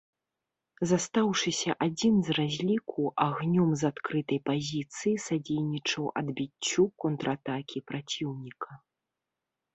Застаўшыся 0.91 1.75
адзін 1.85 2.15
з 2.29 2.35
разліку, 2.37 3.01
агнём 3.27 3.69
з 3.83 3.91
адкрытай 3.93 4.39
пазіцыі 4.51 5.15
садзейнічаў 5.27 6.09
адбіццю 6.23 6.89
контратакі 7.07 7.77
праціўніка. 7.93 8.71